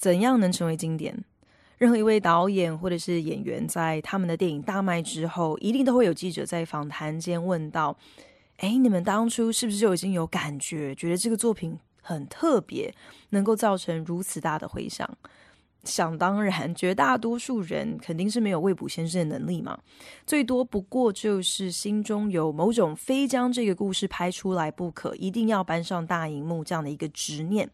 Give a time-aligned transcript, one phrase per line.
[0.00, 1.14] 怎样能成为经典？
[1.76, 7.94] 任何一位导演或者是演员，在他们的电影大卖之后，一定都会有记者在访谈间问到
[8.56, 12.94] ：“哎，你们当初是不是就已经有感觉，觉得这个作品很特别，
[13.28, 15.06] 能够造成如此大的回响？”
[15.84, 19.78] 想当然，绝大多数人肯定是没有未卜先知的能力嘛，
[20.26, 27.68] 最多不过就是心中有某种非将这个故事拍出来不可，一定要搬上大荧幕这样的一个执念。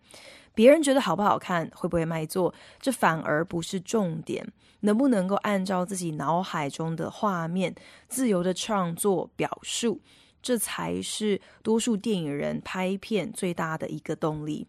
[0.57, 4.51] 别人觉得好不好看，会不会卖座，这反而不是重点。
[4.81, 7.75] 能不能够按照自己脑海中的画面
[8.09, 10.01] 自由的创作表述，
[10.41, 14.67] 这才是多数电影人拍片最大的一个动力。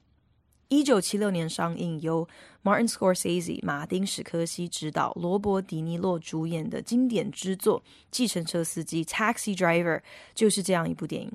[0.68, 2.28] 一九七六年上映，由
[2.64, 7.80] Martin Scorsese 马丁史科西执导、罗伯迪尼洛主演的经典之作
[8.12, 10.02] 《计程车司机》（Taxi Driver）
[10.36, 11.32] 就是这样一部电影。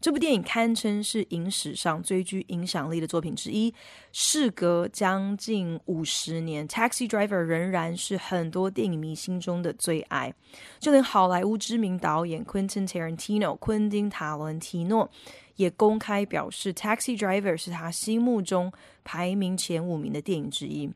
[0.00, 3.74] 这部电影堪称是影史上最具影响力的作品之一。
[4.12, 10.32] 事隔将近五十年，《Taxi Driver》仍然是很多电影迷心中的最爱。
[10.78, 15.10] 就连好莱坞知名导演 Quentin Tarantino（ 昆汀·塔伦提诺）
[15.56, 20.88] 也公开表示，《Taxi Driver》是他心目中排名前五名的电影之一。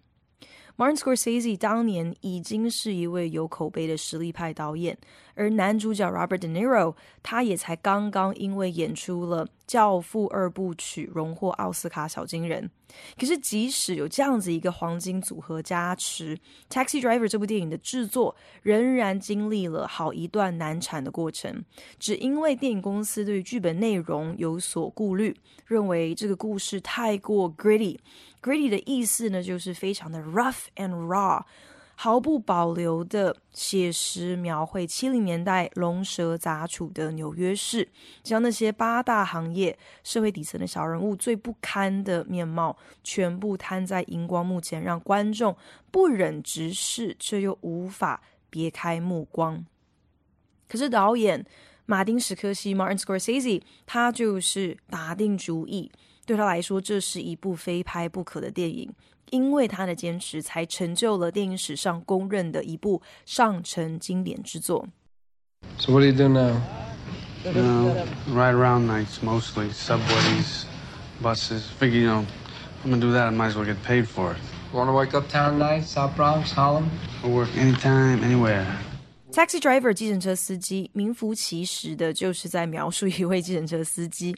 [0.74, 4.96] Martin Scorsese 当年已经是一位有口碑的实力派导演，
[5.34, 12.70] 而男主角 Robert De Niro 他也才刚刚因为演出了《教父》二部曲荣获奥斯卡小金人。
[13.18, 16.36] 可是即使有这样子一个黄金组合加持，
[16.70, 21.64] 《Taxi Driver》这部电影的制作仍然经历了好一段难产的过程，
[21.98, 25.34] 只因为电影公司对剧本内容有所顾虑，
[25.66, 27.98] 认为这个故事太过 gritty。
[28.42, 31.42] Gritty 的意思呢，就是非常的 rough and raw，
[32.02, 37.88] 毫不保留的写实描绘七零年代龙蛇杂处的纽约市，
[38.24, 45.56] 将那些八大行业社会底层的小人物最不堪的面貌，全部摊在荧光幕前，让观众
[45.92, 48.20] 不忍直视，却又无法
[48.50, 49.64] 别开目光。
[50.68, 51.46] 可是导演
[51.86, 55.92] 马丁史科西 Martin Scorsese，他就是打定主意。
[56.24, 58.92] 对他来说，这是一部非拍不可的电影，
[59.30, 64.86] 因为他的坚持，才成就了电影史上公认的一部上乘经典之作。
[65.78, 66.60] So what do you do now?
[67.44, 70.64] You know, ride around nights mostly, subways,
[71.20, 71.62] buses.
[71.78, 72.24] Figure, you know,
[72.84, 73.26] I'm gonna do that.
[73.26, 74.38] I might as well get paid for it.
[74.72, 76.88] You wanna work uptown nights, South Bronx, Harlem?
[77.24, 78.64] I'll work anytime, anywhere.
[79.32, 84.36] Taxi driver，计程车司机，名副其实的就是在描述一位计程车司机。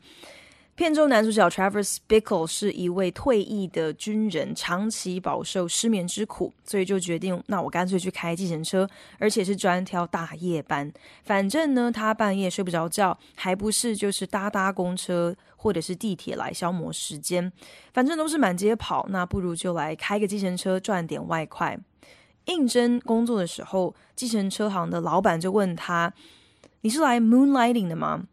[0.76, 8.88] 片中男主角 Travis Bickle 是一位退役的军人，长期饱受失眠之苦，所以就决定，那我干脆去开计程车，
[9.20, 10.92] 而且是专挑大夜班。
[11.22, 17.52] 反正呢，他半夜睡不着觉，还不是就是搭搭公车或者是地铁来消磨时间。
[17.92, 21.78] 反正都是满街跑，那不如就来开个计程车赚点外快。
[22.46, 26.12] 应征工作的时候，计程车行的老板就问他
[26.82, 28.26] ：“你是来 moonlighting 的吗？”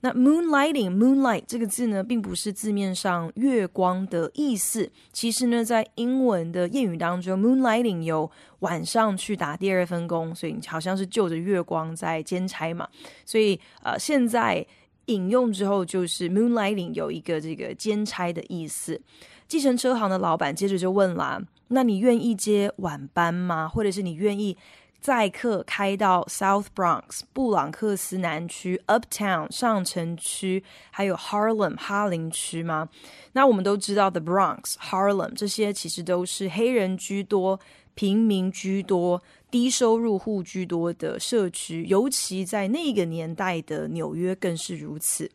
[0.00, 4.88] 那 moonlighting moonlight 这个字呢，并不是字面上月光的意思。
[5.12, 12.88] 其实呢，在英文的谚语当中，moonlighting 有晚上去打第二份工，所以好像是就着月光在兼差嘛。
[13.26, 14.64] 所以呃，现在
[15.06, 19.00] 引用之后，就是 moonlighting 有一个这个兼差的意思。
[19.48, 23.66] 计程车行的老板接着就问啦：“那你愿意接晚班吗？
[23.66, 24.56] 或者是你愿意？”
[25.00, 32.88] 载客开到 South Bronx 布朗克斯南区、Uptown 上城区，还有 Harlem 哈林区吗？
[33.32, 37.58] 那我们都知道 The Bronx、Harlem 这些其实都是黑人居多、
[37.94, 45.30] 平民居多、低收入户居多的社区，尤其在那个年代的纽约更是如此。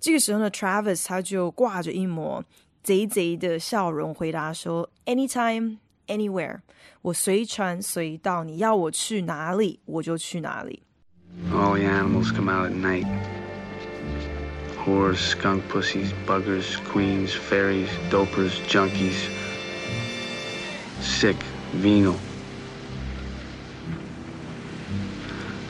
[0.00, 2.44] 这个时候呢，Travis 他就挂着一抹
[2.84, 6.59] 贼贼的笑容，回答说：“Anytime。” Anywhere，
[7.01, 10.83] 我随传随到，你要我去哪里，我就去哪里。
[11.51, 13.05] All the animals come out at night.
[14.85, 19.29] Whores, skunk pussies, buggers, queens, fairies, dopers, junkies,
[21.01, 21.37] sick,
[21.73, 22.15] venal.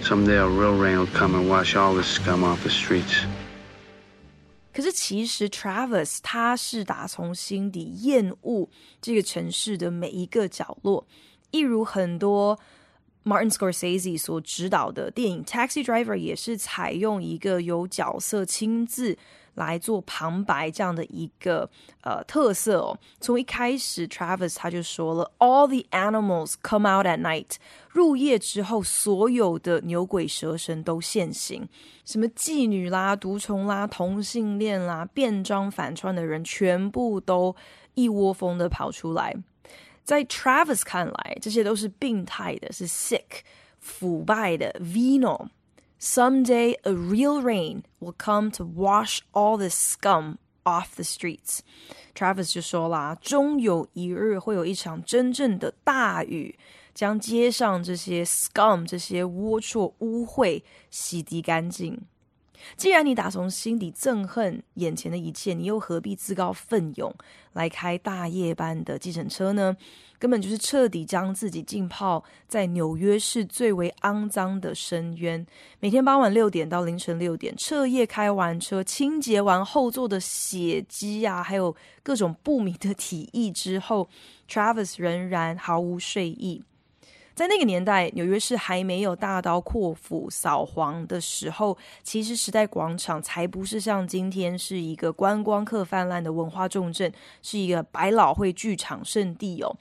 [0.01, 3.25] Someday a real rain will come and wash all this scum off the streets.
[4.78, 8.70] 可是其实 Travis 他是打从心底厌恶
[9.02, 11.04] 这个城市的每一个角落，
[11.50, 12.56] 一如很多
[13.28, 19.18] Martin Scorsese 所指导的电影《Taxi Driver》也是采用一个由角色亲自
[19.52, 21.68] 来做旁白这样的一个
[22.00, 27.56] 呃特色哦，从一开始，Travis 他就说了，All the animals come out at night。
[27.90, 31.68] 入夜之后，所有的牛鬼蛇神都现形，
[32.06, 37.54] 什么妓女啦、毒虫啦、同性恋啦、变装反串的人，全部都
[37.92, 39.36] 一窝蜂的跑出来。
[40.07, 43.41] 在 Travis 看来，这些都是病态的，是 sick、
[43.79, 51.59] 腐败的 venal。Someday a real rain will come to wash all the scum off the streets.
[52.13, 56.59] Travis 就说啦，终有一日会有一场真正的大雨，
[56.93, 62.01] 将街上这些 scum 这些龌龊污秽洗涤干净。
[62.76, 67.14] 既然你打从心底憎恨眼前的一切，你又何必自告奋勇
[67.52, 69.76] 来开大夜班的计程车呢？
[70.18, 75.46] 根本就是彻底将自己浸泡在纽约市最为肮脏的深渊。
[75.78, 84.08] 每天傍晚六点到凌晨六点，彻夜开完车，清洁完后座的血迹啊，还有各种不明的体液之后
[84.48, 86.64] ，Travis 仍然毫无睡意。
[87.38, 99.72] 在那个年代，纽约市还没有大刀阔斧扫黄的时候，其实时代广场才不是像今天是一个观光客泛滥的文化重镇，是一个百老汇剧场圣地哦。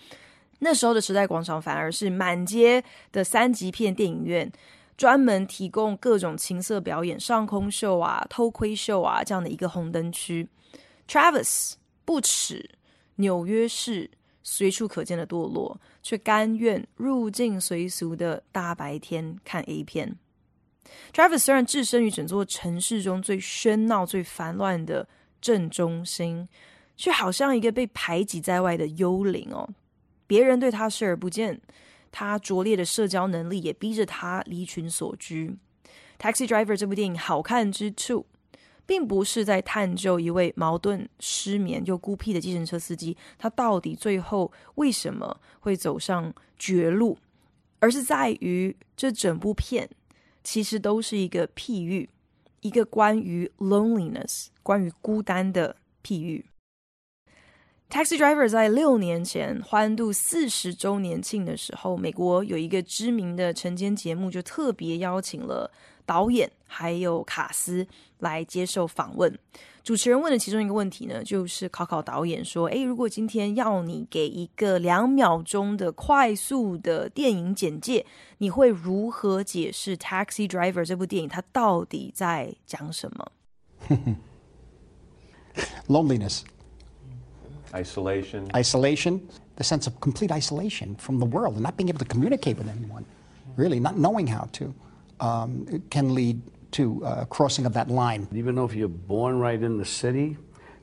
[0.59, 4.51] 那时候的时代广场反而是满街的三级片电影院，
[4.95, 10.47] 专门提供各种情色表演、上空秀啊、偷窥秀啊这样的一个红灯区。
[11.07, 11.73] Travis
[12.05, 12.69] 不耻
[13.15, 14.11] 纽约市。
[14.49, 20.15] 随处可见的堕落，却甘愿入境随俗的大白天看 A 片。
[21.11, 25.05] Travis 虽然置身于整座城市中最喧闹、最烦乱的
[25.41, 26.47] 正中心，
[26.95, 29.67] 却好像一个被排挤在外的幽灵哦。
[30.25, 31.59] 别人对他视而不见，
[32.09, 35.57] 他拙劣的社交能力也逼着他离群所居。
[36.17, 38.25] Taxi Driver 这部电影好看之处，
[38.87, 47.15] 并不是在探究一位矛盾、失眠又孤僻的计程车司机，他到底最后为什么会走上绝路，
[47.79, 49.87] 而是在于这整部片
[50.43, 52.09] 其实都是一个譬喻，
[52.61, 56.45] 一个关于 loneliness、关于孤单的譬喻。
[57.89, 65.71] Taxi Driver 在六年前欢度四十周年庆的时候，美国有一个知名的晨间节目，就特别邀请了
[66.07, 67.85] 导演还有卡斯
[68.17, 69.37] 来接受访问。
[69.83, 78.05] 主持人问的其中一个问题呢，就是考考导演说：“诶，如果今天要你给一个两秒钟的快速的电影简介，
[78.39, 83.31] 你会如何解释《Taxi Driver》这部电影它到底在讲什么
[85.87, 86.41] ？Loneliness。”
[87.71, 88.47] Isolation.
[88.51, 89.21] Isolation,
[89.55, 92.67] the sense of complete isolation from the world and not being able to communicate with
[92.67, 93.03] anyone,
[93.57, 94.73] really, not knowing how to,
[95.20, 96.40] um, can lead
[96.72, 98.26] to uh, crossing of that line.
[98.32, 100.36] Even though if you're born right in the city,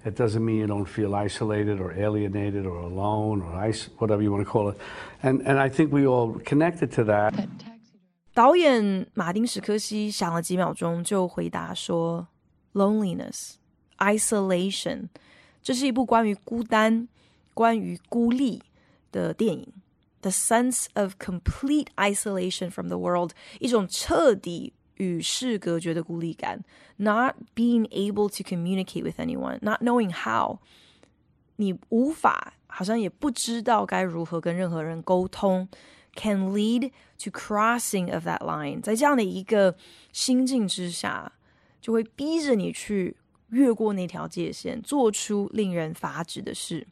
[0.05, 4.31] it doesn't mean you don't feel isolated or alienated or alone or ice, whatever you
[4.31, 4.77] want to call it.
[5.23, 7.33] And, and I think we all connected to that.
[8.33, 12.27] 导演马丁·史柯西想了几秒钟，就回答说：“
[12.73, 13.55] Loneliness,
[13.97, 15.09] isolation。”
[15.61, 17.09] 这是一部关于孤单、
[17.53, 18.61] 关于孤立
[19.11, 19.65] 的电影，《
[20.23, 26.63] The Sense of Complete Isolation from the World》，一种彻底与世隔绝的孤立感，
[26.97, 30.59] Not being able to communicate with anyone, not knowing how，
[31.55, 35.67] 你无法，好像也不知道该如何跟任何人沟通，
[36.15, 36.91] can lead
[37.23, 38.81] to crossing of that line。
[38.81, 39.75] 在这样的一个
[40.11, 41.31] 心境之下，
[41.81, 43.17] 就会逼着你去。
[43.51, 46.85] 越过那条界线，做出令人发指的事。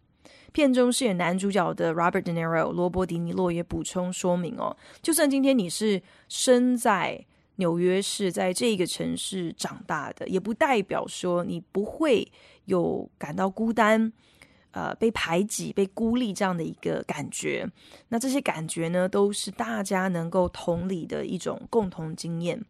[0.53, 7.25] 片中饰演男主角的 Robert De Niro 罗伯·迪尼洛也补充说明哦，就算今天你是生在
[7.57, 12.31] 纽约市，在这个城市长大的，也不代表说你不会
[12.65, 14.13] 有感到孤单、
[14.71, 17.71] 呃，被排挤、被孤立这样的一个感觉。
[18.09, 22.65] 那这些感觉呢，都是大家能够同理的一种共同经验。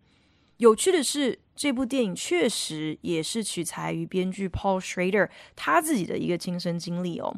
[0.58, 7.34] 有趣的是，这部电影确实也是取材于编剧 Paul Schrader 他自己的一个亲身经历哦。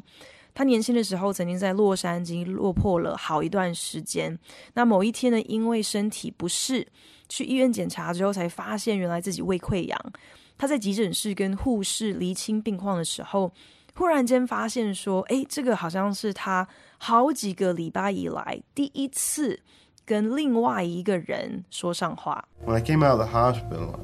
[0.55, 4.35] 他年轻的时候曾经在洛杉矶落魄了好一段时间。
[4.73, 6.87] 那某一天呢，因为身体不适，
[7.29, 9.99] 去医院检查之后，才发现原来自己胃溃疡。
[10.57, 13.51] 他在急诊室跟护士厘清病况的时候，
[13.93, 19.59] 忽然间发现说：“哎，这个好像是他好几个礼拜以来第一次。”
[20.07, 22.47] 跟另外一个人说上话。
[22.63, 23.95] When I came out of the hospital,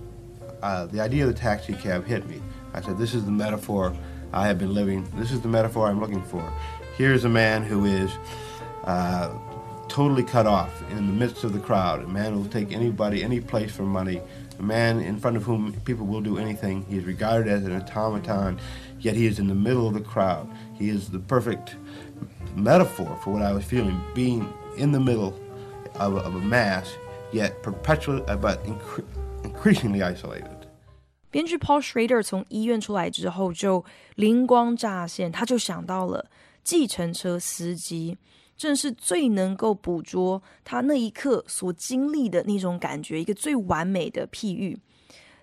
[0.60, 2.42] uh, the idea of the taxi cab hit me.
[2.74, 3.94] I said, This is the metaphor
[4.34, 5.08] I have been living.
[5.16, 6.44] This is the metaphor I'm looking for.
[6.98, 8.12] Here's a man who is
[8.86, 9.32] uh,
[9.88, 12.04] totally cut off in the midst of the crowd.
[12.04, 14.22] A man who will take anybody, any place for money.
[14.58, 16.86] A man in front of whom people will do anything.
[16.86, 18.60] He is regarded as an automaton,
[19.00, 20.50] yet he is in the middle of the crowd.
[20.76, 21.76] He is the perfect
[22.56, 25.38] metaphor for what I was feeling, being in the middle
[25.96, 26.94] of, of a mass,
[27.34, 29.04] yet perpetually, uh, but incre
[29.44, 30.61] increasingly isolated.
[31.32, 33.84] 编剧 Paul Schrader 从医院出来之后，就
[34.16, 36.30] 灵光乍现，他就想到了
[36.64, 38.18] 计程车司机，
[38.58, 44.78] 正是最能够捕捉他那一刻所经历的那种感觉，一个最完美的譬喻。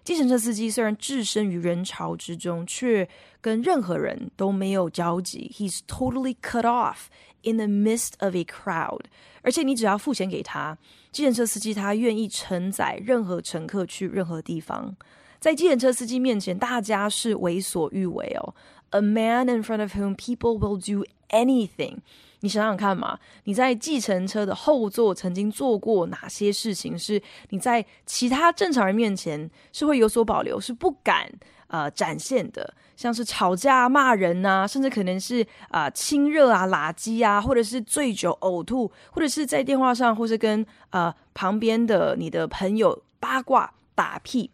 [0.05, 3.09] 计程车司机虽然置身于人潮之中，却
[3.41, 5.51] 跟任何人都没有交集。
[5.55, 7.07] He's totally cut off
[7.43, 9.03] in the midst of a crowd。
[9.43, 10.79] 而且你只要付钱给他，
[11.13, 14.97] 计程车司机他愿意承载任何乘客去任何地方。
[15.41, 18.55] 在计程车司机面前，大家是为所欲为哦。
[18.91, 21.99] A man in front of whom people will do anything。
[22.41, 26.97] 你想想看嘛，你在计程车的后座曾经做过哪些事情？
[26.97, 31.31] 是你在其他正常人面前是会有所保留，是不敢
[31.67, 44.51] 呃展现的，像是吵架、骂人呐、甚至可能是啊、呃、亲热啊、垃圾啊，或者是醉酒呕吐，或者是在电话上，或是跟呃旁边的你的朋友八卦打屁。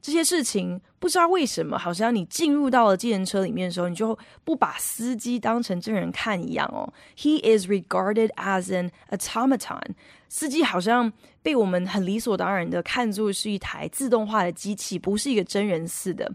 [0.00, 6.92] 这些事情不知道为什么，好像你进入到了计程车里面的时候，你就不把司机当成真人看一样哦。
[7.16, 9.94] He is regarded as an automaton。
[10.28, 11.10] 司机好像
[11.42, 16.34] 被我们很理所当然的看作是一台自动化的机器，不是一个真人似的。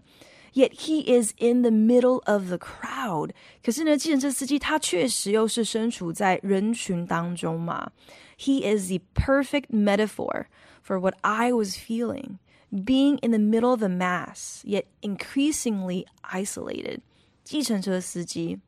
[0.52, 3.30] Yet he is in the middle of the crowd。
[3.62, 7.92] 可是呢，计程车司机他确实又是身处在人群当中嘛。
[8.36, 10.46] He is the perfect metaphor
[10.84, 12.38] for what I was feeling。
[12.75, 16.99] Being in the middle of the mass, yet increasingly isolated，
[17.45, 18.59] 计程车司机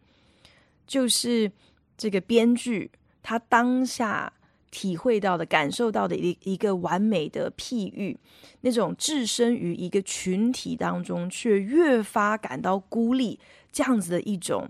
[0.86, 1.52] 就是
[1.98, 2.90] 这个编剧
[3.22, 4.32] 他当下
[4.72, 8.18] 体会到的、感受到的一一个完美的譬喻，
[8.62, 13.38] 那种置身于一个群体当中却越发感到孤立
[13.74, 14.70] 这样子的一种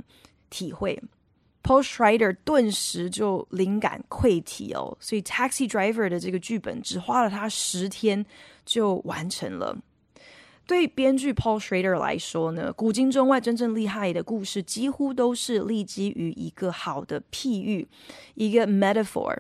[0.50, 1.00] 体会。
[1.62, 8.25] Paul Schrader 顿时就灵感溃堤哦，所以 Taxi Driver 的这个剧本只花了他十天
[8.68, 9.76] 就完成了。
[10.68, 17.88] 对编剧 Paul Schrader 来说呢，古今中外真正厉害的故事，几乎都是立基于一个好的譬喻，
[18.36, 19.40] 一个 metaphor。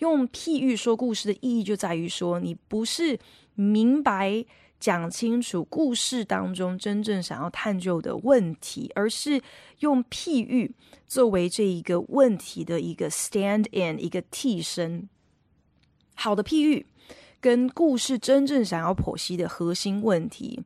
[0.00, 3.18] 用譬喻说故事的意义就在于说，你不是
[3.54, 4.44] 明白。
[4.78, 9.40] 讲清楚故事当中真正想要探究的问题，而是
[9.78, 10.70] 用譬喻
[11.06, 15.08] 作为这一个问题的一个 stand in，一个替身。
[16.14, 16.84] 好的譬喻
[17.40, 20.60] 跟故事真正想要剖析的核心问题，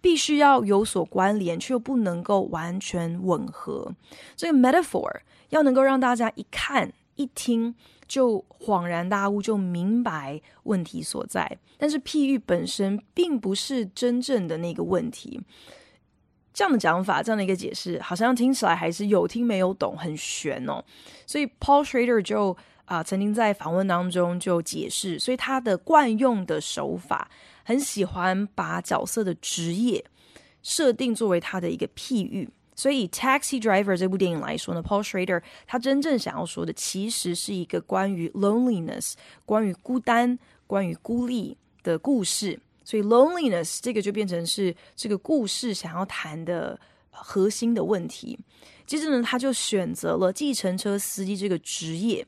[0.00, 3.94] 必须要有所关联，却又不能够完全吻合。
[4.34, 7.74] 这个 metaphor 要能够让大家一看一听。
[8.08, 11.58] 就恍然大悟，就明白问题所在。
[11.76, 15.40] 但是譬喻本身并不是真正的那个问题。
[16.54, 20.84] 这样的讲法，这样的一个解释，好像听起来还是有听没有懂，很玄哦。
[21.26, 22.56] 所以 Paul Schrader 就
[22.86, 27.30] 啊、曾经在访问当中就解释，所以他的惯用的手法，
[27.62, 30.02] 很喜欢把角色的职业
[30.62, 32.48] 设定作为他的一个譬喻。
[32.74, 39.14] 所以，《Taxi Driver》这部电影来说呢，Paul Schrader 他真正想要说的，其实是一个关于 loneliness、
[39.46, 42.60] 关于孤单、关于孤立的故事。
[42.84, 46.78] 所以，loneliness 这个就变成是这个故事想要谈的
[47.10, 48.38] 核心的问题。
[48.84, 52.24] 接着呢，他就选择了计程车司机这个职业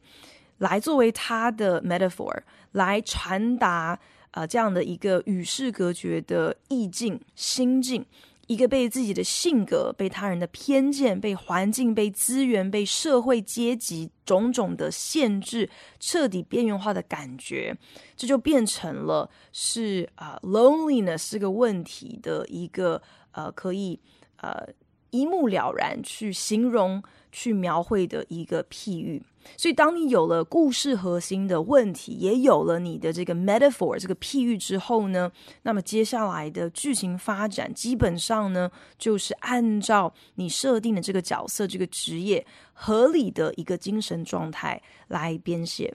[0.58, 3.98] 来作为他的 metaphor，来传达
[4.30, 8.04] 呃这样的一个与世隔绝的意境、心境。
[8.48, 15.68] 一个被自己的性格、被他人的偏见、被环境、被资源、被社会阶级种种的限制
[16.00, 17.76] 彻底边缘化的感觉，
[18.16, 24.00] 这就变成了是啊、loneliness 是个问题的一个呃可以
[24.36, 24.66] 呃
[25.10, 29.22] 一目了然去形容、去描绘的一个譬喻。
[29.56, 45.94] 所以，当你有了故事核心的问题，也有了你的这个 metaphor 这个譬喻之后呢，那么接下来的剧情发展基本上呢，就是按照你设定的这个角色、这个职业合理的一个精神状态来编写。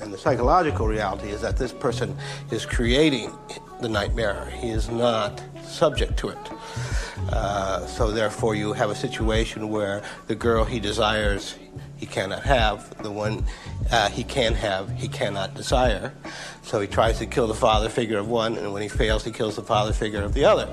[0.00, 2.16] And the psychological reality is that this person
[2.50, 3.32] is creating
[3.80, 4.46] the nightmare.
[4.60, 6.38] He is not subject to it.
[7.30, 11.56] Uh, so therefore, you have a situation where the girl he desires.
[11.96, 13.44] he cannot have, the one
[13.90, 16.12] uh, he can have, he cannot desire.
[16.62, 19.32] So he tries to kill the father figure of one, and when he fails, he
[19.32, 20.68] kills the father figure of the other.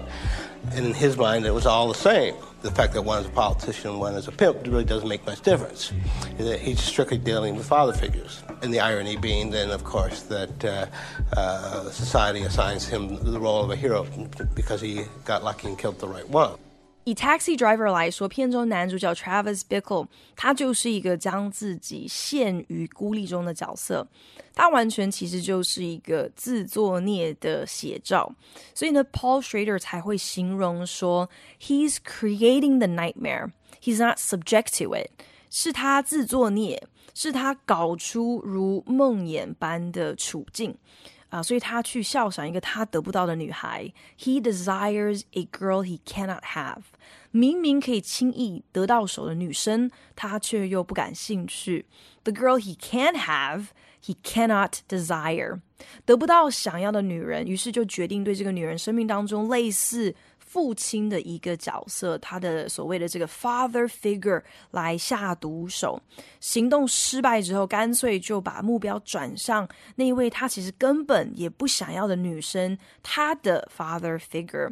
[0.71, 3.30] And in his mind, it was all the same The fact that one is a
[3.30, 5.92] politician, one is a pimp, really doesn't make much difference.
[6.38, 8.42] He's strictly dealing with father figures.
[8.62, 10.86] And the irony being, then, of course, that uh,
[11.34, 14.06] uh, society assigns him the role of a hero
[14.54, 16.58] because he got lucky and killed the right one.
[17.04, 24.06] 以 Taxi Driver 来说，片中男主角 Travis Bickle，他就是一个将自己陷于孤立中的角色，
[24.55, 28.33] 他完全其实就是一个自作孽的写照。
[28.73, 31.29] 所以呢，Paul Schrader 才会形容说
[31.61, 35.11] ，He's creating the nightmare, he's not subject to it，
[35.51, 36.81] 是他自作孽，
[37.13, 40.75] 是他搞出如梦魇般的处境。
[41.35, 43.91] 啊，所以他去笑赏一个他得不到的女孩。
[44.17, 46.83] He desires a girl he cannot have。
[47.31, 51.87] 明明可以轻易得到手的女生，他却又不感兴趣。
[52.23, 53.65] The girl he can have,
[54.01, 55.59] he cannot desire。
[56.05, 60.15] 得不到想要的女人，于是就决定对这个女人生命当中类似。
[60.55, 66.01] 父亲的一个角色，他的所谓的这个 father figure 来下毒手，
[66.39, 74.71] 行动失败之后，干脆就把目标转向那一位他其实根本也不想要的女生，他的 father figure。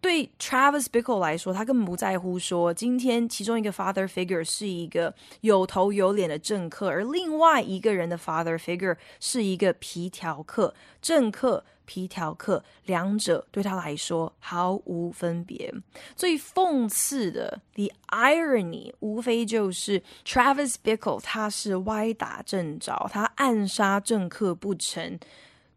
[0.00, 10.72] 对 Travis Bickle 来说，他根本不在乎说今天其中一个 father figure 是一个有头有脸的政客，而另外一个人的 father figure 是一个皮条客。
[11.02, 15.72] 政客、皮条客，两者对他来说毫无分别。
[16.14, 25.18] 最讽刺的，the irony，无非就是 Travis Bickle 他是歪打正着，他暗杀政客不成。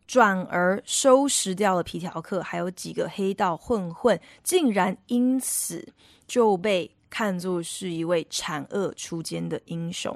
[0.06, 5.94] 转而收拾掉了皮条客，还有几个黑道混混，竟然因此
[6.26, 10.12] 就被看作是一位铲恶出奸的英雄。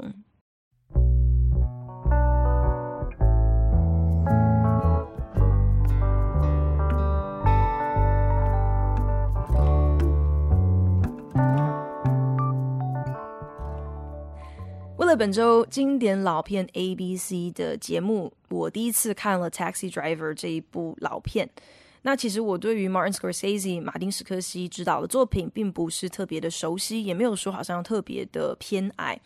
[15.16, 21.48] 本周经典老片 A B C 的节目，我第一次看了《Taxi Driver》这一部老片。
[22.02, 29.20] 那其实我对于 Martin Scorsese 马丁史科西执导的作品并不是特别的熟悉，也没有说好像特别的偏爱。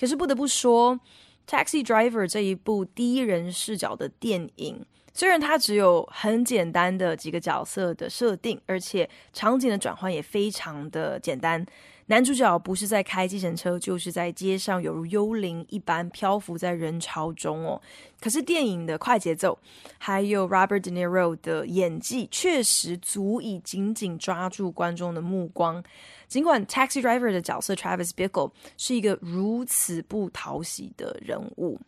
[0.00, 0.98] 可是不得不说，
[1.46, 11.64] 《Taxi Driver》这一部第一人视角的电影，虽然它只有很简单的几个角色的设定，而且场景的转换也非常的简单。
[12.06, 17.80] 男主角不是在开计程车，就是在街上，犹如幽灵一般漂浮在人潮中哦。
[18.20, 19.58] 可是电影的快节奏，
[19.96, 25.82] 还有 Robert De Niro 的演技，确实足以紧紧抓住观众的目光。
[26.28, 31.80] 尽管 Taxi Driver 的角色 Travis Bickle 是一个如此不讨喜的人物，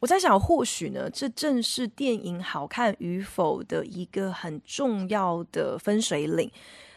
[0.00, 6.50] 我在想，或许呢，这正是电影好看与否的一个很重要的分水岭。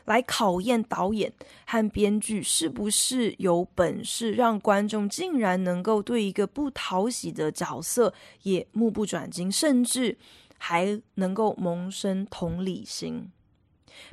[0.06, 1.32] 来考验导演
[1.66, 8.14] 和编剧是不是有本事，让观众竟然能够对一个不讨喜的角色
[8.44, 10.18] 也目不转睛，甚至
[10.58, 13.32] 还能够萌生同理心。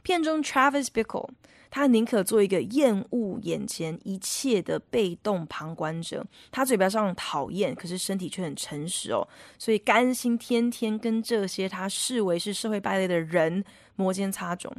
[0.02, 1.28] 片中 Travis Bickle，
[1.70, 9.26] 他宁可做一个厌恶眼前一切的被动旁观者，他嘴巴上讨厌，可是身体却很诚实哦，
[9.58, 13.64] 所以甘心天天跟这些他视为是社会败类的人
[13.96, 14.70] 摩肩擦踵。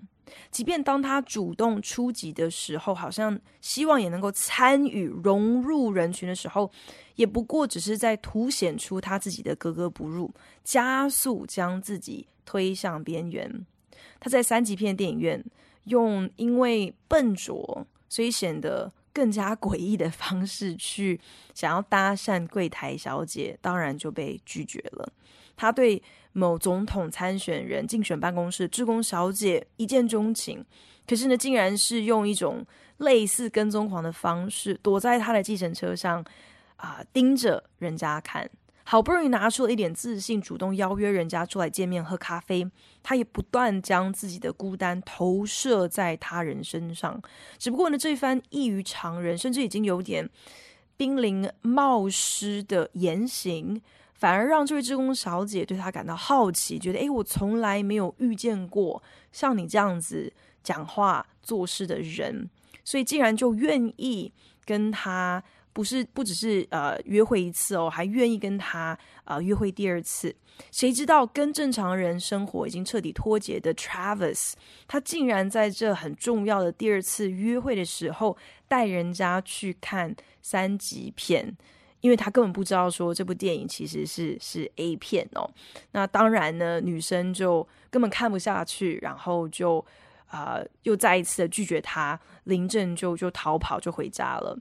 [0.52, 6.72] 即便当他主动出击的时候，好像希望也能够参与融入人群的时候，
[7.16, 13.66] 也不过只是在凸显出他自己的格格不入，加速将自己推向边缘。
[14.20, 15.44] 他在三级片电影院
[15.86, 21.20] 用因为笨拙，所以显得更加诡异的方式去
[21.54, 25.12] 想要搭讪柜台小姐，当然就被拒绝了。
[25.56, 26.02] 他对
[26.34, 30.66] 某总统参选人竞选办公室志工小姐一见钟情，
[31.08, 32.66] 可是呢，竟然是用一种
[32.98, 36.24] 类似跟踪狂的方式，躲在他的计程车上
[36.76, 38.50] 啊、盯着人家看。
[38.86, 42.70] 好不容易拿出了一点自信，主动邀约人家出来见面喝咖啡，
[43.02, 47.22] 他也不断将自己的孤单投射在他人身上。
[47.58, 50.30] 只不过呢，这番异于常人，甚至已经有点
[50.98, 53.82] 濒临冒失的言行。
[54.14, 60.32] 反而让这位志工小姐对他感到好奇，觉得诶，我从来没有遇见过像你这样子
[60.64, 62.50] 讲话做事的人，
[62.86, 64.32] 所以竟然就愿意
[64.66, 70.34] 跟他，不是不只是呃约会一次哦，还愿意跟他呃约会第二次。
[70.72, 74.54] 谁知道跟正常人生活已经彻底脱节的 Travis，
[74.88, 81.58] 他竟然在这很重要的第二次约会的时候带人家去看三级片。
[82.04, 85.50] 因为他根本不知道说这部电影其实是是 A 片哦，
[85.94, 89.84] 那当然呢，女生就根本看不下去，然后就
[90.28, 94.60] 啊、又再一次的拒绝他，临阵就就逃跑就回家了。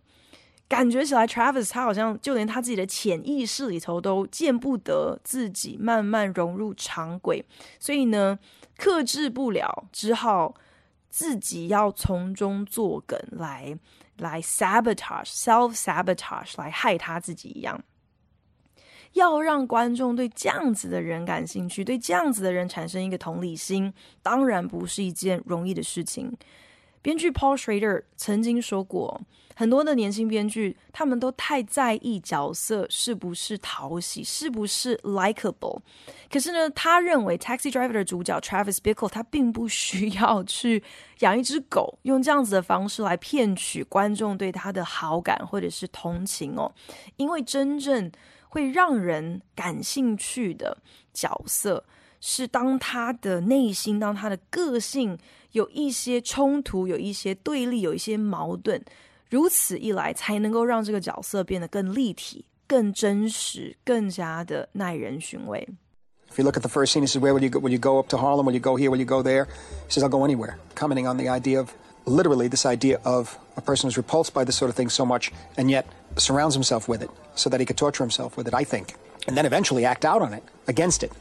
[0.68, 7.44] 感觉起来，Travis 他好像就连他自己的潜意识里头都见不得自己慢慢融入常轨，
[7.80, 8.38] 所以呢，
[8.78, 10.54] 克制不了，只好
[11.10, 13.76] 自己要从中作梗来
[14.22, 17.82] 来 sabotage self sabotage 来害他自己一样。
[19.12, 26.34] 要让观众对这样子的人感兴趣，对这样子的人产生一个同理心，当然不是一件容易的事情。
[27.02, 29.20] 编剧 Paul Schrader 曾经说过，
[29.56, 35.80] 很多的年轻编剧他们都太在意角色是不是讨喜，是不是 likable。
[36.30, 40.80] 可是呢，他认为《Taxi Driver》的主角 Travis Bickle 他并不需要去
[41.18, 46.72] 养一只狗，用这样子的方式来骗取观众对他的好感或者是同情哦。
[47.16, 48.10] 因为真正
[48.48, 50.78] 会让人感兴趣的
[51.12, 51.84] 角色，
[52.20, 55.18] 是当他的内心，当他的个性。
[55.51, 58.81] 有一些冲突，有一些对立，有一些矛盾，
[59.29, 65.67] 如此一来，才能够让这个角色变得更立体、更真实、更加的耐人寻味。
[66.29, 67.59] If you look at the first scene, he says, "Where will you go?
[67.59, 68.45] Will you go up to Harlem?
[68.45, 68.89] Will you go here?
[68.89, 69.45] Will you go there?"
[69.87, 71.69] He says, "I'll go anywhere." Commenting on the idea of
[72.05, 75.31] literally this idea of a person who's repulsed by this sort of thing so much,
[75.55, 75.85] and yet
[76.17, 78.53] surrounds himself with it so that he could torture himself with it.
[78.53, 81.11] I think, and then eventually act out on it against it.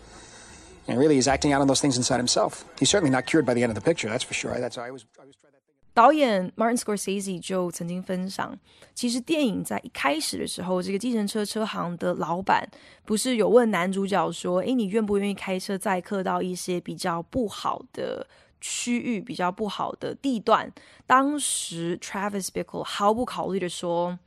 [0.87, 2.65] And really, he's acting out on those things inside himself.
[2.79, 4.09] He's certainly not cured by the end of the picture.
[4.09, 4.59] That's for sure.
[4.59, 5.05] That's why I was.
[5.21, 5.71] I was try that thing.
[5.93, 8.57] 导演 Martin Scorsese 就曾经分享，
[8.95, 12.67] 其实电影在一开始的时候，这个计程车车行的老板
[13.05, 18.25] 不是有问男主角说：“诶，你愿不愿意开车载客到一些比较不好的
[18.61, 20.71] 区域、比较不好的地段？”
[21.05, 24.17] 当时 Travis Bickle 毫不考虑的说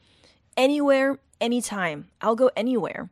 [0.56, 3.08] ：“Anywhere, anytime, I'll go anywhere。”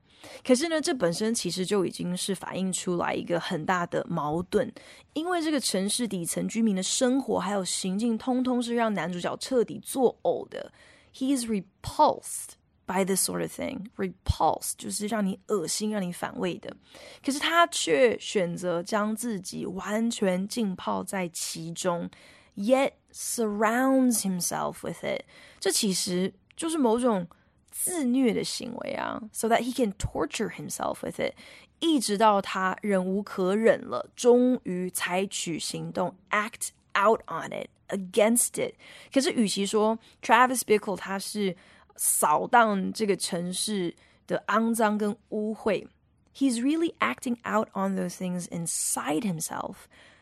[0.46, 4.72] 可是呢，这本身其实就已经是反映出来一个很大的矛盾，
[5.14, 10.72] 因为这个城市底层居民的生活还有行径，通通是让男主角彻底作呕的。
[11.12, 12.52] He is repulsed
[12.86, 13.86] by this sort of thing.
[13.96, 16.76] Repulsed 就是让你恶心、让你反胃的。
[17.24, 22.08] 可是他却选择将自己完全浸泡在其中
[22.56, 25.24] ，yet surrounds himself with it。
[25.58, 27.27] 这其实就是某种。
[27.69, 31.35] 自虐的行为啊，so that he can torture himself with it，
[31.79, 36.69] 一直到他忍无可忍了，终于采取行动，act
[36.99, 38.73] out on it against it。
[39.13, 41.55] 可是，与其说 Travis Bickle 他是
[41.97, 43.93] 扫荡这个城市
[44.25, 45.87] 的肮脏跟污秽，
[46.35, 49.75] he's really acting out on those things inside himself。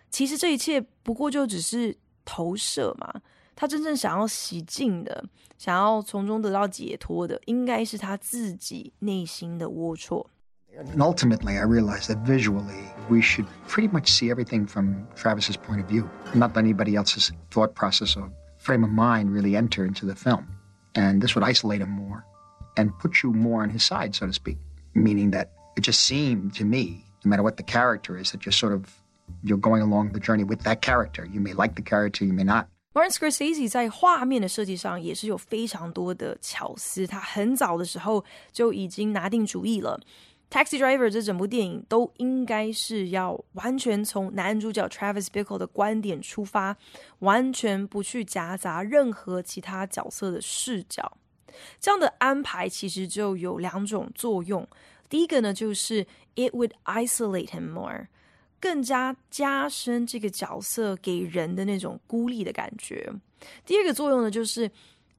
[0.09, 3.21] 其实这一切不过就只是投射嘛。
[3.59, 5.23] 他真正想要洗净的，
[5.57, 10.25] 想要从中得到解脱的，应该是他自己内心的龌龊。
[10.77, 15.87] And ultimately, I realized that visually, we should pretty much see everything from Travis's point of
[15.87, 20.15] view, not let anybody else's thought process or frame of mind really enter into the
[20.15, 20.47] film.
[20.93, 22.25] And this would isolate him more
[22.75, 24.57] and put you more on his side, so to speak.
[24.93, 28.51] Meaning that it just seemed to me, no matter what the character is, that you're
[28.51, 29.01] sort of
[29.43, 31.25] you're going along the journey with that character.
[31.25, 32.67] You may like the character, you may not.
[32.92, 40.00] Martin Scorsese 在画面的设计上也是有非常多的巧思，他很早的时候就已经拿定主意了，
[40.52, 46.76] 《Taxi Driver》这整部电影都应该是要完全从男主角 Travis Bickle 的观点出发，
[47.20, 51.16] 完全不去夹杂任何其他角色的视角。
[51.78, 54.66] 这样的安排其实就有两种作用，
[55.08, 58.08] 第一个呢就是 It would isolate him more。
[58.60, 63.10] 更加加深这个角色给人的那种孤立的感觉。
[63.64, 64.70] 第二个作用呢，就是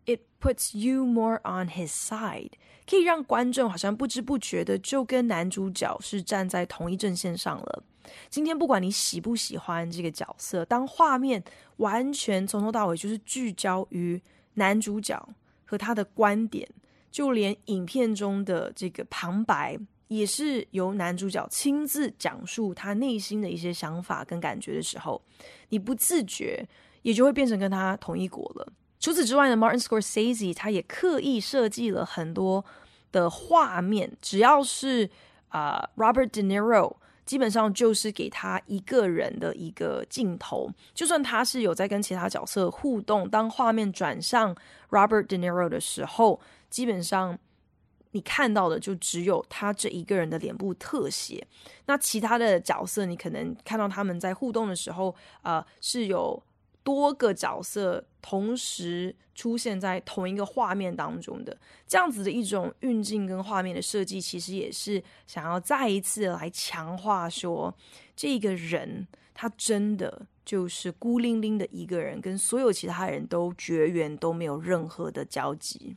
[0.05, 2.51] it puts you more on his side，
[2.87, 7.83] 可以让观众好像不知不觉的就跟男主角是站在同一阵线上了。
[8.29, 11.43] 今天不管你喜不喜欢这个角色，当画面
[11.77, 14.21] 完全从头到尾就是聚焦于
[14.55, 15.29] 男主角
[15.65, 16.67] 和他的观点，
[17.09, 19.79] 就连影片中的这个旁白。
[20.17, 25.21] 也是由男主角亲自讲述他内心的一些想法跟感觉的时候，
[25.69, 26.67] 你不自觉
[27.01, 28.73] 也就会变成跟他同一国了。
[28.99, 32.65] 除此之外呢，Martin Scorsese 他也刻意设计了很多
[33.13, 35.09] 的画面，只要是
[35.47, 36.93] 啊、Robert De Niro，
[37.25, 44.53] 基本上就是给他一个人的一个镜头，就算他是有在跟其他角色互动，当画面转向
[44.89, 47.39] Robert De Niro 的时候，基本上。
[48.11, 51.45] 你看到的就只有他这一个人的脸部特写，
[51.85, 56.41] 那其他的角色，你可能看到他们在互动的时候，呃，是有
[56.83, 61.55] 多个角色同时出现在同一个画面当中的，
[61.87, 67.73] 这样子的一种运镜跟画面的设计，其实也是想要再一次来强化说，
[68.15, 75.95] 这个人他真的就是孤零零的一个人，跟所有其他人都绝缘，都没有任何的交集。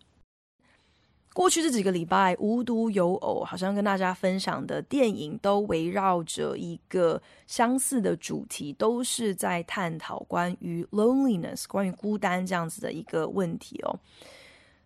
[1.35, 13.99] 过去这几个礼拜，无独有偶，好像跟大家分享的电影都围绕着一个相似的主题，都是在探讨关于 loneliness，关于孤单这样子的一个问题哦。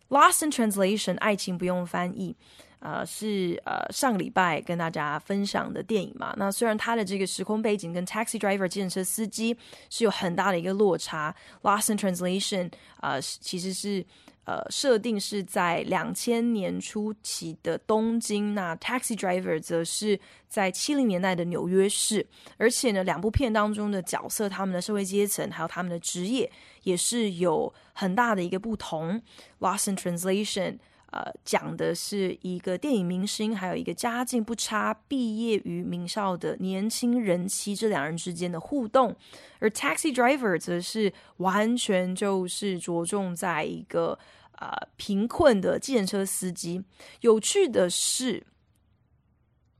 [0.09, 2.35] Lost in Translation，爱情不用翻译，
[2.79, 6.35] 呃，是呃上个礼拜跟大家分享的电影嘛。
[6.39, 9.55] 那虽然它的这个时空背景跟 Taxi Driver 计程车司机
[9.91, 14.03] 是有很大的一个落差，Lost in Translation，呃，其实是。
[14.49, 26.51] 呃，设定是在两千年初期的东京，那 Taxi Driver 则是在七零年代的纽约市，而且呢，两部片当中的角色，他们的社会阶层还有他们的职业，
[26.85, 29.21] 也是有很大的一个不同。
[29.61, 30.79] Lost in Translation，
[31.11, 39.15] 呃，讲的是一个电影明星，还有一个家境不差、毕业于名校的年轻人妻，这两人之间的互动，
[39.59, 44.19] 而 Taxi Driver 则是完全就是着重在一个。
[44.59, 46.83] 啊、贫困的计程车司机。
[47.21, 48.47] 有趣的是，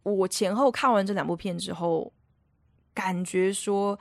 [0.03, 2.13] 我前后看完这两部片之后，
[2.95, 3.99] 感觉说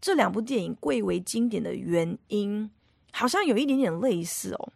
[0.00, 2.70] 这两部电影贵为经典的原因，
[3.12, 4.72] 好像有一点点类似哦。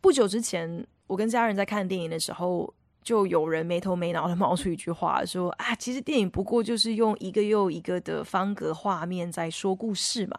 [0.00, 2.72] 不久之前，我跟家人在看电影的时候，
[3.02, 10.38] 就有人没头没脑的冒出一句话说：“啊，其实电影不过就是用一个又一个的方格画面在说故事嘛。”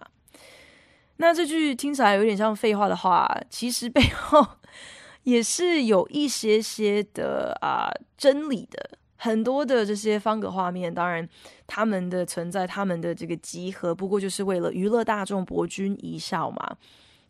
[1.18, 4.46] 那这句听起来有点像废话的话，其实背后
[5.24, 8.98] 也是有一些些的啊、真理的。
[9.24, 11.30] 很多的这些方格画面，当然
[11.68, 16.76] 他们的存在，他们的这个集合，不过就是为了娱乐大众，博君一笑嘛。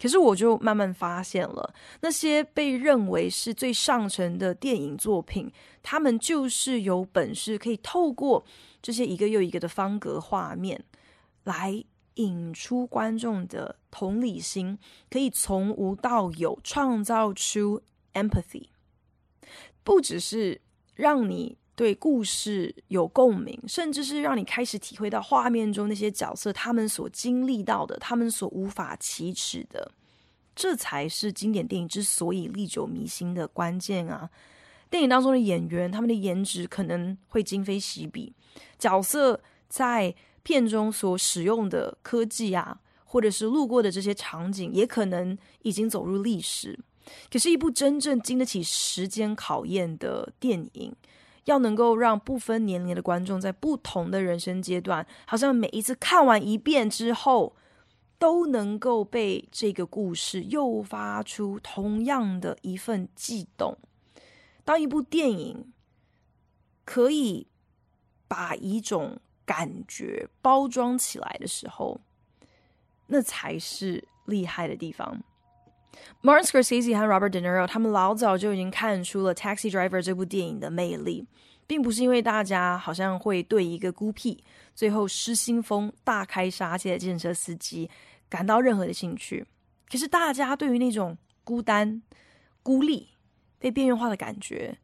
[0.02, 5.52] 可是我就慢慢发现了，那些被认为是最上乘的电影作品，
[5.84, 8.46] 他们就是有本事可以透过
[8.82, 10.82] 这些一个又一个的方格画面
[11.44, 11.84] 来。
[12.15, 14.78] 引出观众的同理心，
[15.10, 17.82] 可以从无到有创造出
[18.13, 18.67] empathy，
[19.84, 20.60] 不只是
[20.93, 29.89] 让你对故事有共鸣，甚至是让你开始体会到画面中那些角色他们所经历到的，他们所无法启齿的，
[30.54, 34.30] 这才是经典电影之所以历久弥新的关键啊！
[34.89, 38.34] 电影当中的演员，他们的颜值可能会今非昔比，
[38.78, 40.13] 角色在。
[40.44, 46.80] 片中所使用的科技啊，或者是路过的这些场景，也可能已经走入历史。
[47.32, 50.96] 可是，一部真正经得起时间考验的电影，
[51.46, 57.56] 要能够让不分年龄的观众在不同的人生阶段，好像每一次看完一遍之后，
[58.20, 63.78] 都能够被这个故事诱发出同样的一份悸动。
[64.64, 65.74] 当一部电影
[66.86, 67.48] 可以
[68.28, 72.00] 把一种感觉包装起来的时候，
[73.08, 75.22] 那才是厉害的地方。
[76.22, 81.28] Martin Scorsese 和 Robert De Niro 他们老早就已经看出了《Taxi Driver》这部电影的魅力，
[81.68, 84.42] 并不是因为大家好像会对一个孤僻、
[84.74, 87.90] 最后失心疯、大开杀戒的计程车司机
[88.30, 89.46] 感到任何的兴趣，
[89.90, 92.02] 可是大家对于那种孤单、
[92.64, 93.10] 孤立、
[93.60, 94.78] 被边缘化的感觉，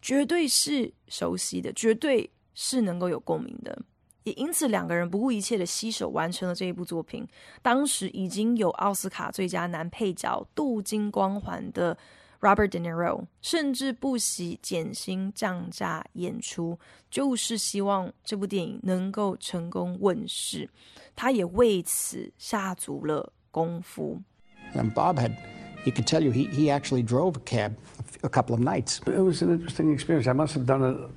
[0.00, 3.82] 绝对是熟悉的，绝对是能够有共鸣的。
[4.24, 7.26] 也因此，两个人不顾一切的携手完成了这一部作品。
[7.62, 11.96] 当时已经有奥斯卡最佳男配角镀金光环的
[12.40, 16.78] Robert De Niro，甚至不惜减薪降价演出，
[17.10, 20.68] 就是希望这部电影能够成功问世。
[21.14, 24.20] 他也为此下足了功夫。
[24.74, 25.32] And Bob had,
[25.84, 27.72] he could tell you, he he actually drove a cab
[28.22, 29.00] a couple of nights.
[29.04, 30.26] It was an interesting experience.
[30.26, 31.10] I must have done it.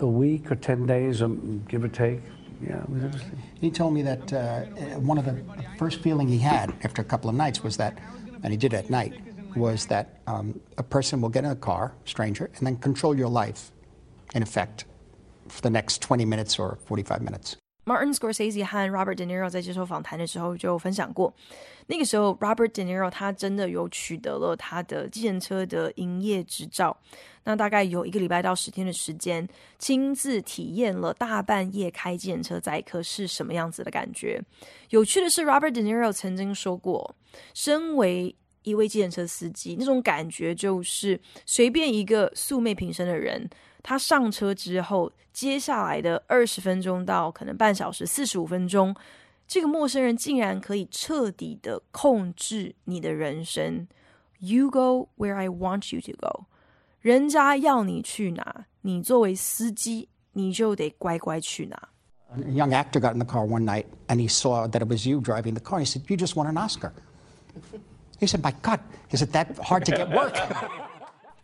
[0.00, 1.22] A week or 10 days,
[1.68, 2.20] give or take.
[2.62, 3.42] Yeah, it was interesting.
[3.60, 4.60] He told me that uh,
[5.00, 5.42] one of the
[5.78, 7.98] first feeling he had after a couple of nights was that,
[8.42, 9.14] and he did it at night,
[9.56, 13.28] was that um, a person will get in a car, stranger, and then control your
[13.28, 13.70] life,
[14.34, 14.84] in effect,
[15.48, 17.56] for the next 20 minutes or 45 minutes.
[17.84, 21.32] Martin Scorsese 和 Robert De Niro 在接受访谈的时候就分享过，
[21.86, 26.96] 那个时候 Robert De Niro 他真的有取得了他的计程车的营业执照，
[27.44, 29.46] 那大概有一个礼拜到十天的时间，
[29.78, 34.40] 亲自体验了大半夜开计程车载客是什么样子的感觉。
[34.88, 37.14] 有趣的是，Robert De Niro 曾经说过，
[37.52, 43.46] 身为一位计程车司机，那种感觉就是随便一个素昧平生的人。
[43.84, 48.96] 他上车之后，接下来的二十分钟到可能半小时、四十五分钟，
[49.46, 53.86] 这个陌生人竟然可以彻底的控制你的人生。
[54.38, 56.46] You go where I want you to go。
[57.00, 61.90] 人家要你去哪，你作为司机，你就得乖乖去哪。
[62.36, 65.20] A young actor got in the car one night and he saw that it was you
[65.20, 65.78] driving the car.
[65.78, 66.92] He said, You just won an Oscar.
[68.18, 70.34] He said, My God, is it that hard to get work?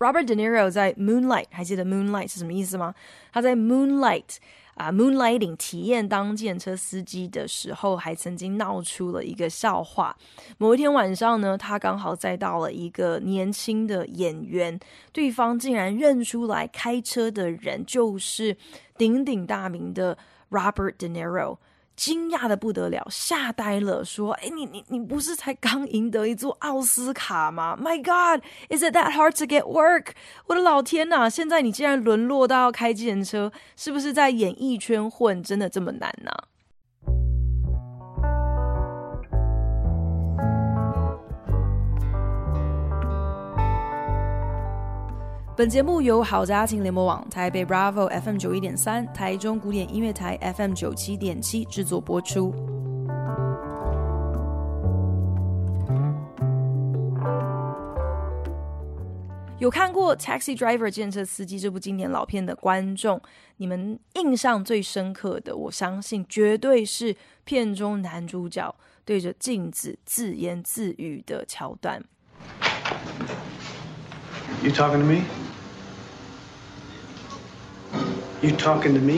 [0.01, 2.95] Robert De Niro 在 Moonlight 还记得 Moonlight 是什么意思吗？
[3.35, 4.39] 他在 Moonlight
[4.73, 10.17] 啊 Moonlighting 体验当计程车司机的时候，还曾经闹出了一个笑话。
[10.57, 14.81] 某一天晚上呢，他刚好载到了一个年轻的演员，
[15.13, 18.57] 对方竟然认出来开车的人就是
[18.97, 20.17] 鼎鼎大名的
[20.51, 21.59] Robert De Niro。
[22.01, 30.13] 惊讶的不得了，吓呆了，说：“哎，你你你不是才刚赢得一座奥斯卡吗？My God，is it that hard to get work？
[30.47, 36.33] 我的老天呐，现在你竟然沦落到要开计程车，是不是在演艺圈混真的这么难呢？”
[45.61, 52.55] 本节目由好家庭联播网、台北 Bravo FM 九一点三、台中古典音乐台 FM 九七点七制作播出。
[59.59, 63.21] 有看过《Taxi Driver》计程车司机这部经典老片的观众，
[63.59, 72.03] 你们印象最深刻的，我相信绝对是片中男主角对着镜子自言自语的桥段。
[74.63, 75.21] You talking to me?
[78.42, 79.16] You talking to me?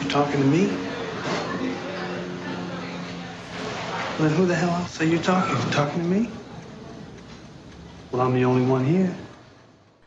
[0.00, 0.68] You talking to me?
[4.18, 5.56] Then who the hell else are you talking?
[5.56, 6.28] You talking to me?
[8.12, 9.14] Well, I'm the only one here.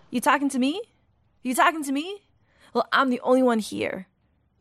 [0.09, 0.81] You talking to me?
[1.41, 2.21] You talking to me?
[2.73, 4.05] Well, I'm the only one here.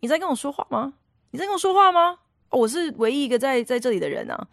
[0.01, 0.95] 你在跟我说话吗？
[1.31, 2.19] 你在跟我说话吗？
[2.51, 4.47] 哦，我是唯一一个在在这里的人啊！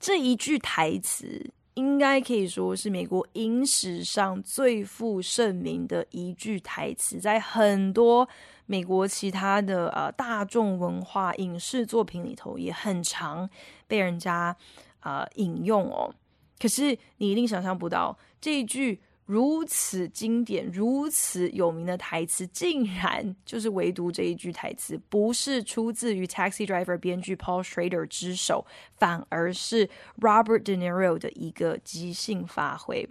[0.00, 1.50] 这一句台词。
[1.75, 8.27] 应该可以说是美国影史上最负盛名的一句台词，在很多
[8.65, 13.49] 美国其他的呃大众文化影视作品里头也很常
[13.87, 14.55] 被人家
[15.01, 16.13] 呃引用哦。
[16.59, 19.01] 可是你一定想象不到这一句。
[19.26, 28.64] 如此经典、如此有名的台词，竟然就是唯独这一句台词不是出自于《Taxi Driver》编剧 Paul Schrader 之手，
[28.96, 29.86] 反而是
[30.18, 33.06] Robert De Niro 的一个即兴发挥。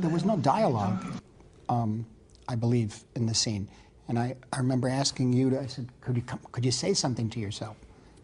[0.00, 0.96] There was no dialogue,
[1.68, 2.04] um,
[2.46, 3.66] I believe, in the scene,
[4.08, 6.94] and I, I remember asking you to, I said, could you come, could you say
[6.94, 7.76] something to yourself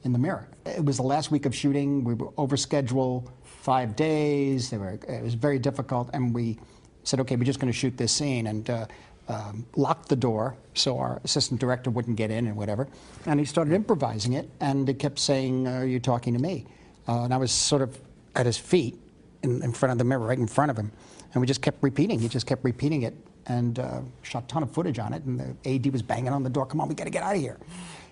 [0.04, 0.48] in the mirror?
[0.64, 2.02] It was the last week of shooting.
[2.02, 4.70] We were over schedule, five days.
[4.70, 6.58] They were, it was very difficult, and we.
[7.03, 8.85] said, okay, we're just going to shoot this scene, and uh,
[9.27, 12.87] um, locked the door so our assistant director wouldn't get in and whatever.
[13.25, 16.65] And he started improvising it, and he kept saying, Are you talking to me?
[17.07, 17.99] Uh, and I was sort of
[18.35, 18.97] at his feet
[19.43, 20.91] in, in, front of the mirror, right in front of him.
[21.33, 22.19] And we just kept repeating.
[22.19, 23.15] He just kept repeating it
[23.47, 25.23] and uh, shot a ton of footage on it.
[25.23, 27.35] And the AD was banging on the door, Come on, we got to get out
[27.35, 27.57] of here.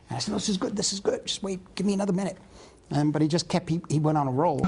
[0.09, 1.25] And I said, This is good, this is good.
[1.25, 2.37] Just wait, give me another minute.
[2.91, 4.65] And, but he just kept, he, he went on a roll.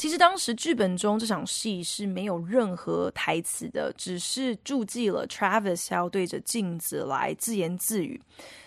[0.00, 8.18] 其实当时剧本中这场戏是没有任何台词的，只是注记了 Travis 要对着镜子来自言自语。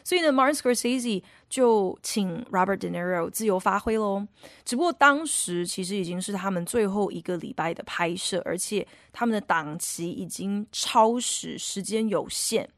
[0.04, 4.28] 所以呢，Martin Scorsese 就请 Robert De Niro 自由发挥喽。
[4.64, 12.70] 只不过当时其实已经是他们最后一个礼拜的拍摄，而且他们的档期已经超时，时间有限。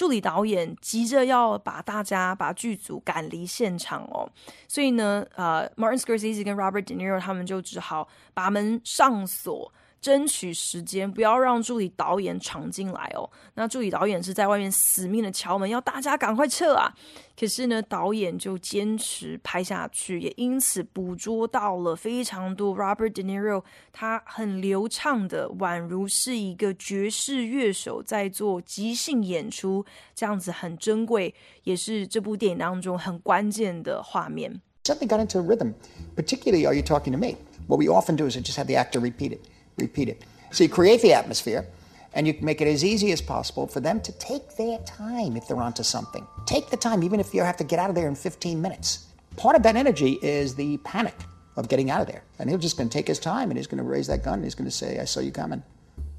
[0.00, 4.26] 助理导演急着要把大家把剧组赶离现场哦，
[4.66, 9.70] 所以呢，呃，Martin Scorsese 跟 Robert De Niro 他们就只好把门上锁。
[10.00, 13.28] 争取时间，不要让助理导演闯进来哦。
[13.54, 16.94] 那助理导演是在外面死命的敲门，要大家赶快撤啊！
[17.38, 29.84] 可是呢，导演就坚持拍下去，也因此捕捉到了非常多 Robert De Niro 他很流畅的，宛如是一个爵士乐手在做即兴演出，
[30.14, 31.34] 这样子很珍贵，
[31.64, 34.60] 也是这部电影当中很关键的画面。
[34.84, 35.74] Suddenly got into a rhythm,
[36.16, 37.36] particularly "Are you talking to me?"
[37.68, 39.40] What we often do is just have the actor repeat it.
[39.79, 40.23] repeat it.
[40.51, 41.67] So you create the atmosphere,
[42.13, 45.47] and you make it as easy as possible for them to take their time if
[45.47, 46.25] they're onto something.
[46.45, 49.05] Take the time, even if you have to get out of there in 15 minutes.
[49.35, 51.15] Part of that energy is the panic
[51.57, 52.23] of getting out of there.
[52.39, 54.35] And he's just going to take his time and he's going to raise that gun
[54.35, 55.61] and he's going to say, I saw you coming.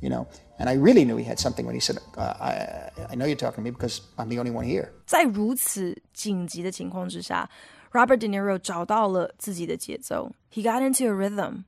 [0.02, 0.28] You know,
[0.58, 3.34] and I really knew he had something when he said, uh, I, I know you're
[3.36, 4.92] talking to me because I'm the only one here.
[5.06, 7.48] 在如此紧急的情况之下，
[7.92, 10.30] Robert De Niro 找到了自己的节奏。
[10.52, 11.64] He got into a rhythm.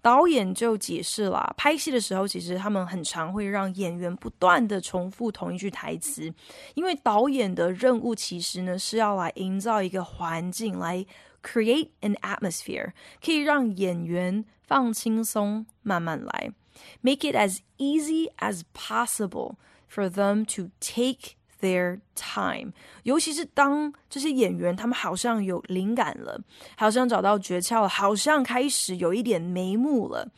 [0.00, 6.32] 导演就解释了，拍戏的时候，其实他们很常会让演员不断的重复同一句台词，
[6.74, 11.04] 因为导演的任务其实呢是要来营造一个环境，来
[11.42, 12.92] create an atmosphere，
[13.24, 16.52] 可以让演员放轻松，慢慢来
[17.00, 19.56] ，make it as easy as possible
[19.90, 26.40] for them to take their time，尤其是当这些演员他们好像有灵感了，
[26.76, 30.30] 好像找到诀窍了，好像开始有一点眉目了。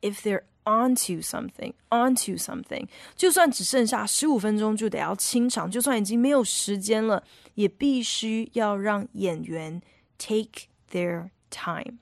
[0.00, 7.22] If they're onto something, onto something，就算只剩下十五分钟就得要清场，就算已经没有时间了，
[7.54, 9.80] 也必须要让演员
[10.18, 11.98] take their time。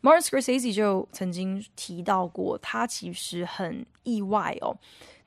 [0.00, 4.76] Martin Scorsese 就曾经提到过，他其实很意外哦。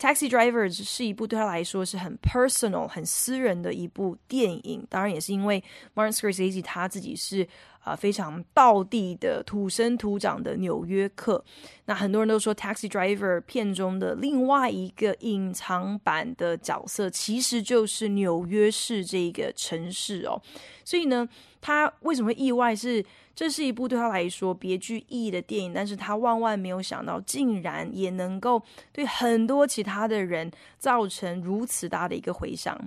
[0.06, 5.64] Taxi Driver 是一部对他来说是很 personal、很私人的一部电影，当然也是因为
[5.96, 7.48] Martin Scorsese 他自己是
[7.86, 11.42] 啊、非常道地的土生土长的纽约客。
[11.86, 20.42] 那很多人都说 Taxi Driver 片中的另外一个隐藏版的角色，其实就是纽约市这个城市哦。
[20.84, 21.30] 所以呢，
[21.62, 23.06] 他为什么意外是？
[23.36, 28.64] 这是一部对他来说别具意义的电影，但是他万万没有想到，竟然也能够
[28.94, 32.80] 对很多其他的人造成如此大的一个回响。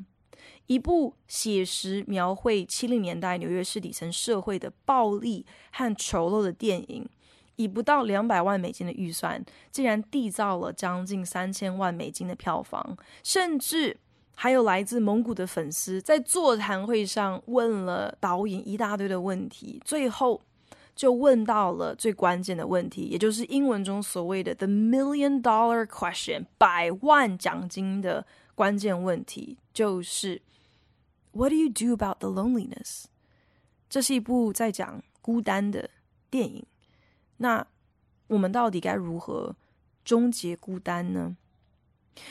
[0.67, 7.09] 一部写实描绘七零年代纽约市底层社会的暴力和丑陋的电影，
[7.57, 13.97] 以不到两百万美金的预算，竟然缔造了将近三千万美金的票房，甚至。
[14.41, 20.41] 还有来自蒙古的粉丝在座谈会上问了导演一大堆的问题，最后
[20.95, 28.25] 就问到了最关键的问题，也就是英文中所谓的 “the million dollar question” 百万奖金的
[28.59, 30.43] 关键问题，就是
[31.31, 33.05] “What do you do about the loneliness？”
[33.89, 35.89] 这是一部在讲孤单的
[36.29, 36.67] 电影，
[37.37, 37.65] 那
[38.27, 39.55] 我们到底该如何
[40.05, 41.37] 终结孤单呢？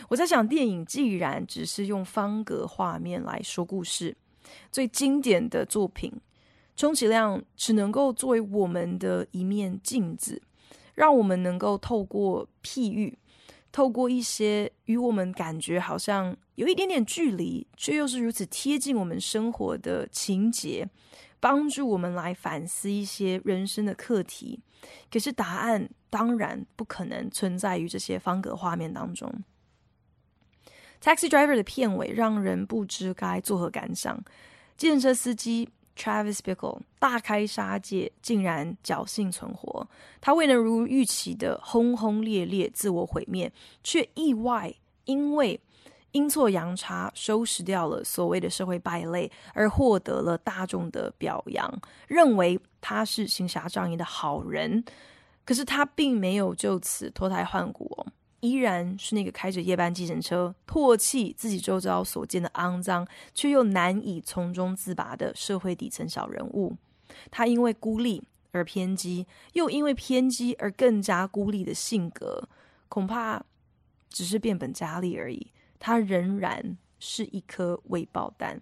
[0.09, 4.17] 我在想，电影既然只是用方格画面来说故事，
[4.69, 6.11] 最经典的作品，
[6.75, 10.41] 充其量只能够作为我们的一面镜子，
[10.93, 13.17] 让我们能够透过譬喻，
[13.77, 20.89] 透过一些与我们感觉好像有一点点距离，却又是如此贴近我们生活的情节，
[21.39, 24.59] 帮助我们来反思一些人生的课题。
[25.11, 29.31] 可是答案当然不可能存在于这些方格画面当中。
[30.99, 34.19] Taxi Driver 的片尾让人不知该作何感想。
[34.75, 39.87] 计程车司机 Travis Bickle 大开杀戒，竟然侥幸存活。
[40.21, 43.51] 他未能如预期的轰轰烈烈自我毁灭，
[43.83, 44.73] 却意外
[45.05, 45.59] 因为
[46.11, 54.83] 阴错阳差收拾掉了所谓的社会败类，而获得了大众的表扬，认为他是行侠仗义的好人。
[55.43, 58.05] 可是他并没有就此脱胎换骨哦。
[58.41, 66.75] 依然是那个开着夜班计程车，唾弃自己周遭所见的肮脏，却又难以从中自拔的社会底层小人物。
[67.31, 72.47] 他因为孤立而偏激，又因为偏激而更加孤立的性格，
[72.87, 73.43] 恐怕
[74.09, 75.51] 只是变本加厉而已。
[75.79, 78.61] 他仍然是一颗未爆弹。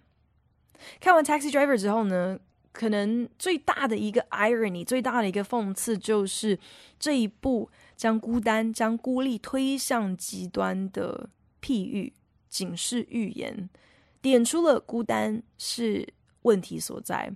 [1.00, 2.38] 看完《Taxi Driver》之后呢，
[2.72, 6.58] 可能最大的一个 irony，最大的一个讽刺，就是
[6.98, 7.70] 这一部。
[7.96, 11.30] 将孤单、将孤立推向极端的
[11.62, 12.12] 譬喻、
[12.50, 13.70] 警示、预言，
[14.20, 16.06] 点出了孤单是
[16.42, 17.34] 问题所在，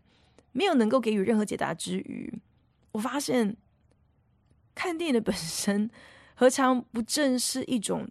[0.53, 2.33] 没有能够给予任何解答之余，
[2.93, 3.57] 我发现
[4.75, 5.91] 看电影的本身，
[6.35, 8.07] 何尝不正是一种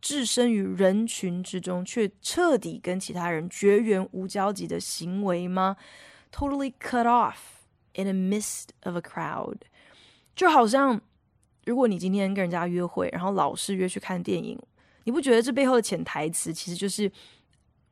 [0.00, 5.76] 置身于人群之中，却彻底跟其他人绝缘无交集的行为吗
[6.32, 7.36] ？Totally cut off
[7.92, 9.58] in the midst of a crowd，
[10.34, 11.02] 就好像。
[11.70, 14.58] 如果你今天跟人家约会，然后老是约去看电影，
[15.04, 17.08] 你不觉得这背后的潜台词其实就是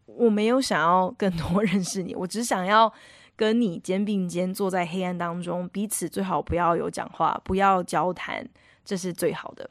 [0.05, 2.93] 我没有想要更多认识你，我只想要
[3.37, 8.45] 跟你肩并肩坐在黑暗当中，彼此最好不要有讲话，不要交谈，
[8.85, 9.71] 这是最好的。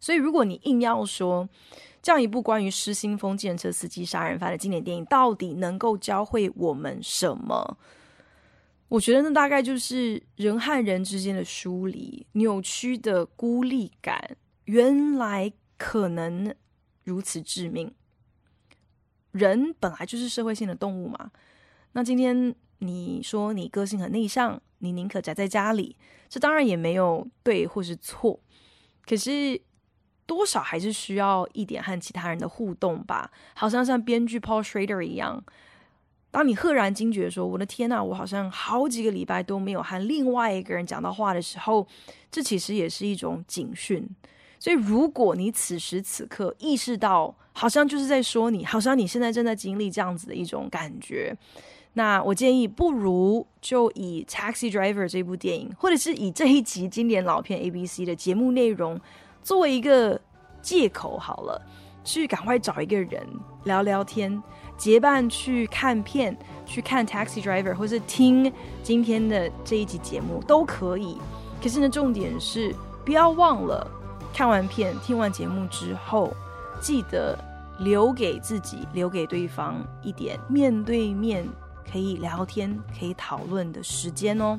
[0.00, 1.46] 所以，如果你硬要说
[2.00, 7.76] 这样一部关于失心疯计程车司机杀人犯的经典电影，到底能够教会我们什么？
[8.88, 16.54] 我觉得那大概就是人和人之间的疏离、扭曲的孤立感，原来可能
[17.04, 17.94] 如此致命。
[19.32, 21.30] 人本来就是社会性的动物嘛。
[21.92, 25.96] 那今天你说你个性很内向，你宁可宅在家里，
[26.30, 28.40] 这当然也没有对或是错。
[29.04, 29.60] 可是
[30.24, 35.44] 多少还是需要一点和其他人的互动吧，好像像编剧 Paul Schrader 一样。
[36.30, 41.86] 当你赫然惊觉说：“我的天呐，我好像好几个礼拜都没有和另外一个人讲到话的时候，
[42.30, 44.06] 这其实也是一种警讯。
[44.58, 51.34] 所以，如果你此时此刻意识到，好像就是在说你，好像你现在正在经历这样子的一种感觉，
[51.94, 59.00] 那我建议，不如就以《Taxi Driver》这部电影，或者是以这一集经典老片 ABC 的节目内容
[59.42, 60.20] 作为一个
[60.60, 61.60] 借口好了。”
[62.04, 63.22] 去赶快找一个人
[63.64, 64.42] 聊聊天，
[64.78, 68.50] 结伴去看片，去看 Taxi Driver，或是听
[68.82, 71.18] 今天的这一集节目都可以。
[71.60, 72.74] 可是呢，重点是
[73.04, 73.86] 不要忘了
[74.32, 76.32] 看完片、听完节目之后，
[76.80, 77.36] 记得
[77.80, 81.44] 留给自己、留给对方一点面对面
[81.90, 84.58] 可以聊天、可以讨论的时间哦。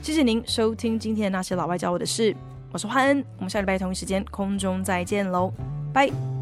[0.00, 2.34] 谢谢您收听今天的那些老外教我的事，
[2.72, 5.52] 我是欢恩，我们下礼拜同一时间空中再见喽，
[5.92, 6.35] 拜。